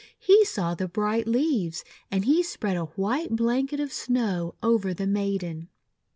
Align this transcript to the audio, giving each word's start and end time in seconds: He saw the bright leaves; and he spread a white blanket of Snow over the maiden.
He 0.17 0.43
saw 0.45 0.73
the 0.73 0.87
bright 0.87 1.27
leaves; 1.27 1.85
and 2.09 2.25
he 2.25 2.41
spread 2.41 2.75
a 2.75 2.85
white 2.85 3.35
blanket 3.35 3.79
of 3.79 3.93
Snow 3.93 4.55
over 4.63 4.95
the 4.95 5.05
maiden. 5.05 5.69